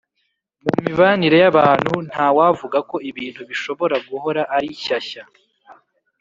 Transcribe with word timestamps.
mu 0.63 0.71
mibanire 0.83 1.37
y’abantu, 1.43 1.93
ntawavuga 2.09 2.77
ko 2.89 2.95
ibintu 3.09 3.41
bishobora 3.49 3.95
guhora 4.09 4.41
ari 4.55 4.69
shyashya. 4.83 5.23